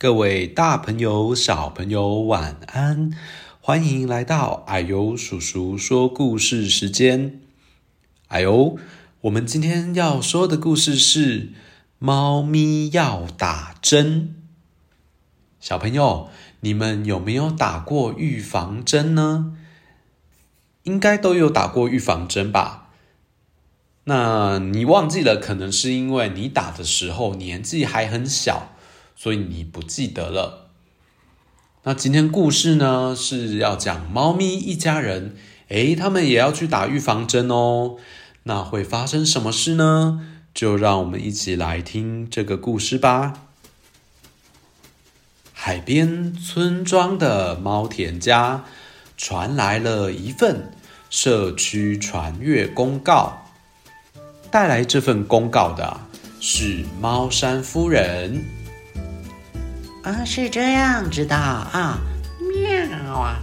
[0.00, 3.10] 各位大朋友、小朋友，晚安！
[3.60, 7.40] 欢迎来到矮油叔叔说故事时间。
[8.28, 8.78] 矮油，
[9.22, 11.40] 我们今天要说的故事是
[11.98, 14.22] 《猫咪要打针》。
[15.58, 16.28] 小朋友，
[16.60, 19.56] 你们有没有打过预防针呢？
[20.84, 22.90] 应该都有打过预防针吧？
[24.04, 28.76] 那你忘记了，可能是因为你打的时候年纪还很小。
[29.20, 30.68] 所以你不记得了。
[31.82, 35.34] 那今天故事呢，是要讲猫咪一家人，
[35.70, 37.96] 诶，他们也要去打预防针哦。
[38.44, 40.24] 那会发生什么事呢？
[40.54, 43.48] 就让我们一起来听这个故事吧。
[45.52, 48.64] 海边村庄的猫田家
[49.16, 50.70] 传来了一份
[51.10, 53.46] 社区传阅公告，
[54.48, 56.02] 带来这份公告的
[56.38, 58.57] 是猫山夫人。
[60.02, 61.98] 啊，是这样子的啊，
[62.40, 63.36] 喵啊！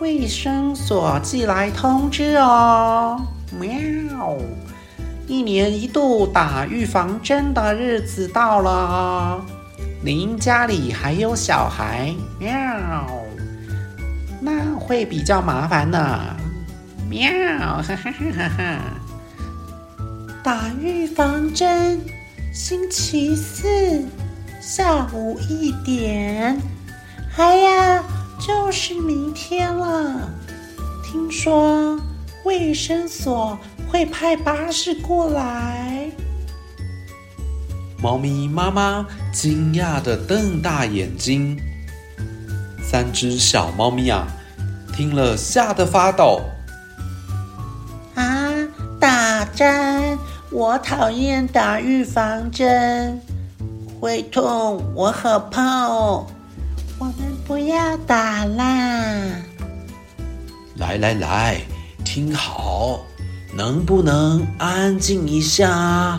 [0.00, 3.20] 卫生所寄来通知哦，
[3.58, 4.36] 喵！
[5.26, 9.42] 一年一度打预防针的日子到了哦，
[10.02, 12.50] 您家里还有小孩，喵！
[14.40, 16.18] 那会比较麻烦呢，
[17.08, 17.28] 喵！
[17.82, 18.78] 哈哈哈哈！
[20.42, 22.00] 打预防针，
[22.52, 24.04] 星期四。
[24.62, 26.56] 下午一点，
[27.36, 28.04] 哎呀，
[28.38, 30.30] 就是明天了。
[31.04, 31.98] 听说
[32.44, 33.58] 卫生所
[33.90, 36.08] 会派巴士过来。
[38.00, 41.58] 猫咪妈妈惊讶的瞪大眼睛。
[42.80, 44.28] 三只小猫咪啊，
[44.94, 46.40] 听了吓得发抖。
[48.14, 48.48] 啊，
[49.00, 50.16] 打针！
[50.52, 53.20] 我讨厌打预防针。
[54.02, 56.26] 会痛，我好怕哦！
[56.98, 57.14] 我们
[57.46, 59.40] 不要打啦！
[60.74, 61.60] 来来来，
[62.04, 62.98] 听好，
[63.54, 66.18] 能不能安静一下？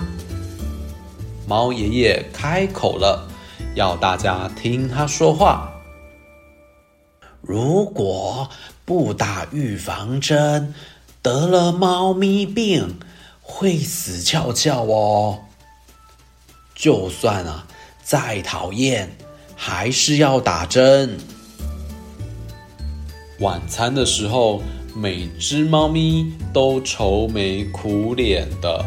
[1.46, 3.28] 猫爷爷开口了，
[3.76, 5.70] 要大家听他说话。
[7.42, 8.50] 如果
[8.86, 10.74] 不打预防针，
[11.22, 12.98] 得了猫咪病，
[13.42, 15.40] 会死翘翘哦。
[16.74, 17.68] 就算啊。
[18.04, 19.10] 再讨厌，
[19.56, 21.18] 还是要打针。
[23.40, 24.62] 晚餐的时候，
[24.96, 28.86] 每只猫咪都愁眉苦脸的。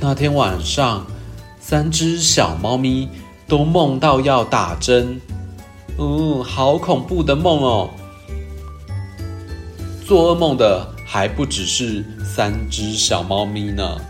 [0.00, 1.06] 那天晚上，
[1.60, 3.08] 三只小猫咪
[3.48, 5.20] 都梦到要打针。
[5.98, 7.90] 嗯，好恐怖的梦哦！
[10.06, 14.00] 做噩梦的还不只是三只小猫咪呢，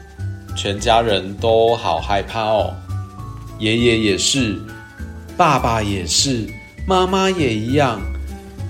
[0.56, 2.74] 全家人都好害怕哦。
[3.62, 4.58] 爷爷也是，
[5.36, 6.48] 爸爸也是，
[6.84, 8.00] 妈妈也一样。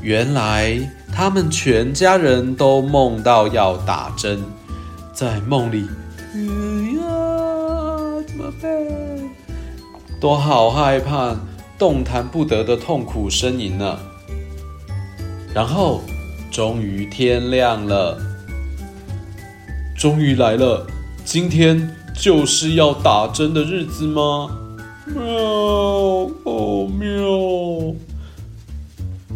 [0.03, 0.79] 原来
[1.11, 4.39] 他们全家人都梦到要打针，
[5.11, 5.89] 在梦里，
[6.35, 6.41] 哎
[6.99, 8.71] 呀，怎么办？
[10.21, 11.35] 都好害怕，
[11.79, 13.99] 动弹不得的痛苦呻吟呢。
[15.55, 16.03] 然后，
[16.51, 18.21] 终于天亮了，
[19.97, 20.87] 终于来了，
[21.25, 24.59] 今天就是要打针的日子吗？
[25.07, 25.21] 喵
[26.45, 27.95] 哦喵！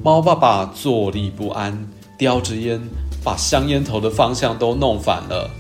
[0.03, 2.81] 猫爸爸坐立不安，叼着烟，
[3.25, 5.51] 把香烟头的方向都弄反了。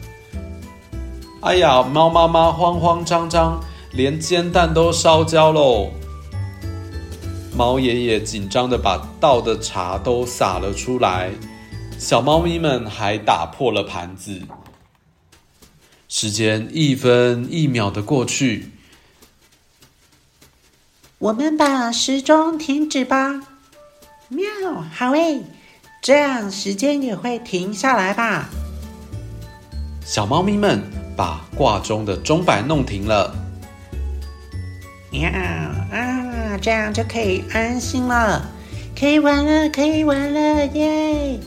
[1.40, 3.60] 哎呀，猫妈妈慌慌张张，
[3.92, 5.90] 连煎蛋都烧焦喽。
[7.56, 11.32] 猫爷爷紧张的把倒的茶都洒了出来，
[11.98, 14.40] 小猫咪们还打破了盘子。
[16.08, 18.70] 时间一分一秒的过去。
[21.18, 23.40] 我们把时钟停止吧。
[24.28, 24.44] 喵，
[24.92, 25.40] 好诶，
[26.02, 28.50] 这样时间也会停下来吧。
[30.04, 30.82] 小猫咪们
[31.16, 33.34] 把挂钟的钟摆弄停了。
[35.10, 38.50] 喵啊，这样就可以安心了，
[38.94, 41.40] 可以玩了，可以玩了耶！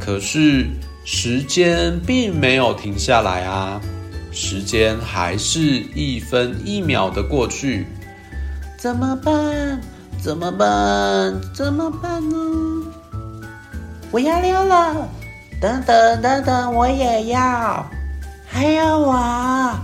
[0.00, 0.66] 可是
[1.04, 3.78] 时间并没有停下来啊，
[4.32, 5.60] 时间还是
[5.94, 7.86] 一分一秒的过去。
[8.78, 9.80] 怎么办？
[10.22, 11.34] 怎么办？
[11.54, 12.36] 怎么办呢？
[14.10, 15.08] 我要溜了！
[15.60, 17.86] 等等等等，我也要！
[18.46, 19.74] 还有我！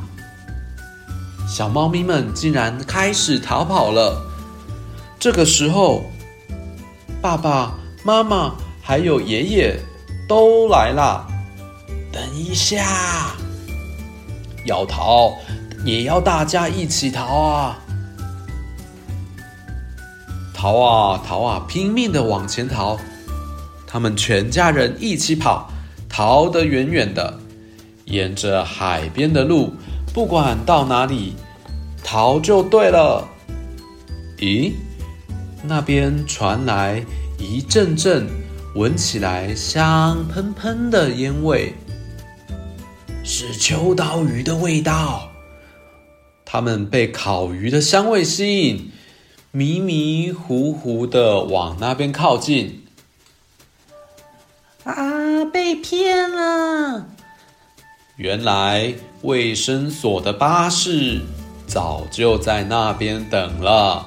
[1.49, 4.21] 小猫咪们竟然开始逃跑了。
[5.19, 6.05] 这个时候，
[7.21, 7.75] 爸爸
[8.05, 9.81] 妈妈还有爷爷
[10.29, 11.27] 都来了。
[12.13, 13.35] 等一下，
[14.67, 15.33] 要逃
[15.85, 17.79] 也要大家一起逃啊！
[20.63, 22.97] 逃啊逃啊，拼命的往前逃。
[23.85, 25.69] 他们全家人一起跑，
[26.09, 27.37] 逃得远远的，
[28.05, 29.73] 沿着海边的路，
[30.15, 31.35] 不管到哪里，
[32.05, 33.29] 逃就对了。
[34.39, 34.75] 咦，
[35.65, 37.05] 那边传来
[37.41, 38.29] 一阵阵
[38.77, 41.75] 闻起来香喷喷的烟味，
[43.25, 45.29] 是秋刀鱼的味道。
[46.45, 48.93] 他们被烤鱼的香味吸引，
[49.53, 52.85] 迷迷糊糊的往那边靠近。
[54.85, 55.45] 啊！
[55.53, 57.07] 被骗了！
[58.17, 61.21] 原来卫生所的巴士
[61.67, 64.07] 早就在那边等了。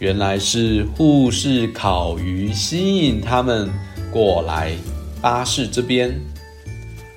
[0.00, 3.70] 原来是护士烤鱼吸引他们
[4.10, 4.74] 过来
[5.20, 6.18] 巴士这边，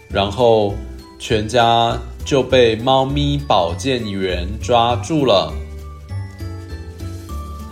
[0.09, 0.75] 然后
[1.17, 5.51] 全家就被猫咪保健员抓住了。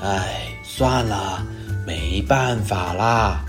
[0.01, 1.45] 哎，算了，
[1.85, 3.45] 没办法啦。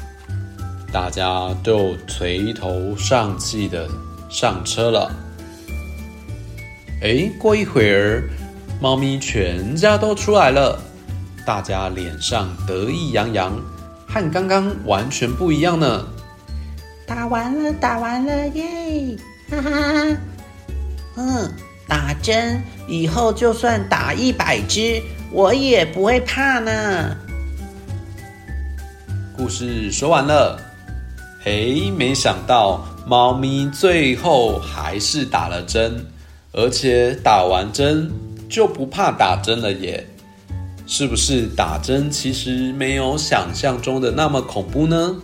[0.92, 3.88] 大家都垂头丧气的
[4.28, 5.10] 上车了。
[7.00, 8.28] 哎，过一会儿，
[8.80, 10.78] 猫咪全家都出来了，
[11.46, 13.58] 大家脸上得意洋洋，
[14.06, 16.06] 和刚刚完全不一样呢。
[17.06, 19.16] 打完了，打完了耶！
[19.50, 20.16] 哈哈。
[21.16, 21.50] 嗯，
[21.88, 25.02] 打针以后就算打一百支，
[25.32, 27.16] 我也不会怕呢。
[29.36, 30.60] 故事说完了。
[31.44, 36.06] 哎，没想到猫咪最后还是打了针，
[36.52, 38.08] 而且打完针
[38.48, 40.06] 就不怕打针了耶！
[40.86, 45.16] 是不是打针其实没有想象中的那么恐怖呢？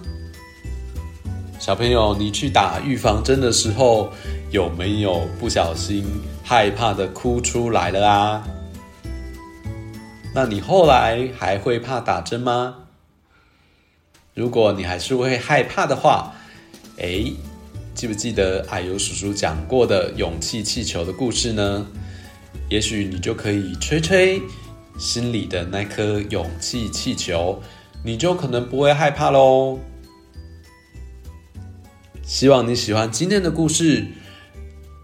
[1.61, 4.11] 小朋友，你去打预防针的时候，
[4.51, 6.05] 有没有不小心
[6.43, 8.43] 害怕的哭出来了啊？
[10.39, 12.77] 那你后来还会怕打针吗？
[14.35, 16.33] 如果你还是会害怕的话，
[16.97, 17.25] 哎，
[17.93, 21.85] 记不记得阿尤叔叔讲过的勇气气球的故事呢？
[22.71, 24.41] 也许你就可以吹吹
[24.97, 27.61] 心里的那颗勇气气球，
[28.05, 29.81] 你就可能不会害怕喽。
[32.23, 34.07] 希望你喜欢今天的故事，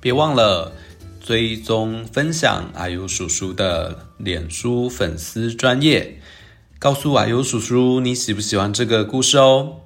[0.01, 0.71] 别忘了
[1.21, 6.21] 追踪分享阿尤叔叔的脸书粉丝专页。
[6.79, 9.77] 告诉瓦尤叔叔你喜不喜欢这个故事哦，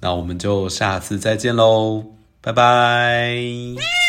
[0.00, 2.04] 那我们就下次再见喽，
[2.40, 3.99] 拜拜。